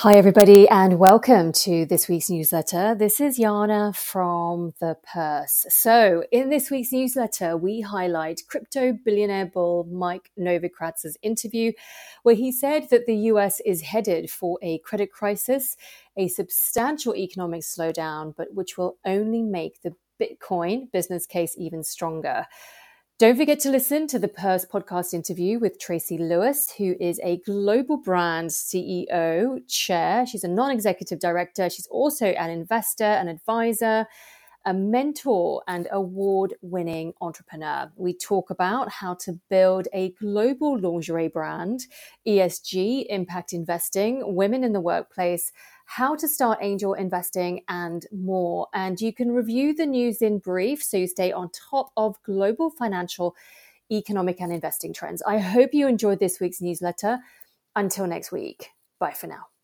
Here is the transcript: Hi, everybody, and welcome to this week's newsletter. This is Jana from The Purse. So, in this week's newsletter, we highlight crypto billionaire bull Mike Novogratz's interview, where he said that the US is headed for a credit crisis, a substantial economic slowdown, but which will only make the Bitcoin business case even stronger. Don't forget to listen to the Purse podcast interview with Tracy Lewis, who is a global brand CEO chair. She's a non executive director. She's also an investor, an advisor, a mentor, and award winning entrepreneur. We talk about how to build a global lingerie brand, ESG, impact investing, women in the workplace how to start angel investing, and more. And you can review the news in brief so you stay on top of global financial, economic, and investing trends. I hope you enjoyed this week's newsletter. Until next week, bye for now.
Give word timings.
Hi, 0.00 0.16
everybody, 0.16 0.68
and 0.68 0.98
welcome 0.98 1.52
to 1.52 1.86
this 1.86 2.06
week's 2.06 2.28
newsletter. 2.28 2.94
This 2.94 3.18
is 3.18 3.38
Jana 3.38 3.94
from 3.94 4.74
The 4.78 4.98
Purse. 5.10 5.64
So, 5.70 6.22
in 6.30 6.50
this 6.50 6.70
week's 6.70 6.92
newsletter, 6.92 7.56
we 7.56 7.80
highlight 7.80 8.42
crypto 8.46 8.92
billionaire 8.92 9.46
bull 9.46 9.88
Mike 9.90 10.30
Novogratz's 10.38 11.16
interview, 11.22 11.72
where 12.24 12.34
he 12.34 12.52
said 12.52 12.90
that 12.90 13.06
the 13.06 13.16
US 13.32 13.60
is 13.60 13.80
headed 13.80 14.30
for 14.30 14.58
a 14.60 14.80
credit 14.80 15.10
crisis, 15.10 15.78
a 16.14 16.28
substantial 16.28 17.16
economic 17.16 17.62
slowdown, 17.62 18.34
but 18.36 18.52
which 18.52 18.76
will 18.76 18.98
only 19.06 19.40
make 19.40 19.80
the 19.80 19.94
Bitcoin 20.20 20.92
business 20.92 21.26
case 21.26 21.54
even 21.56 21.82
stronger. 21.82 22.44
Don't 23.18 23.38
forget 23.38 23.60
to 23.60 23.70
listen 23.70 24.06
to 24.08 24.18
the 24.18 24.28
Purse 24.28 24.66
podcast 24.66 25.14
interview 25.14 25.58
with 25.58 25.78
Tracy 25.78 26.18
Lewis, 26.18 26.70
who 26.76 26.94
is 27.00 27.18
a 27.24 27.38
global 27.46 27.96
brand 27.96 28.50
CEO 28.50 29.58
chair. 29.66 30.26
She's 30.26 30.44
a 30.44 30.48
non 30.48 30.70
executive 30.70 31.18
director. 31.18 31.70
She's 31.70 31.86
also 31.86 32.26
an 32.26 32.50
investor, 32.50 33.04
an 33.04 33.28
advisor, 33.28 34.06
a 34.66 34.74
mentor, 34.74 35.62
and 35.68 35.88
award 35.92 36.54
winning 36.60 37.14
entrepreneur. 37.20 37.90
We 37.96 38.12
talk 38.12 38.50
about 38.50 38.90
how 38.90 39.14
to 39.20 39.38
build 39.48 39.88
a 39.94 40.10
global 40.20 40.78
lingerie 40.78 41.28
brand, 41.28 41.86
ESG, 42.26 43.06
impact 43.08 43.52
investing, 43.52 44.34
women 44.34 44.64
in 44.64 44.72
the 44.72 44.80
workplace 44.80 45.52
how 45.86 46.16
to 46.16 46.28
start 46.28 46.58
angel 46.60 46.94
investing, 46.94 47.62
and 47.68 48.04
more. 48.12 48.66
And 48.74 49.00
you 49.00 49.12
can 49.12 49.32
review 49.32 49.74
the 49.74 49.86
news 49.86 50.20
in 50.20 50.38
brief 50.38 50.82
so 50.82 50.96
you 50.96 51.06
stay 51.06 51.32
on 51.32 51.50
top 51.50 51.90
of 51.96 52.22
global 52.24 52.70
financial, 52.70 53.34
economic, 53.90 54.40
and 54.40 54.52
investing 54.52 54.92
trends. 54.92 55.22
I 55.22 55.38
hope 55.38 55.72
you 55.72 55.86
enjoyed 55.86 56.18
this 56.18 56.40
week's 56.40 56.60
newsletter. 56.60 57.20
Until 57.76 58.06
next 58.06 58.32
week, 58.32 58.70
bye 58.98 59.12
for 59.12 59.28
now. 59.28 59.55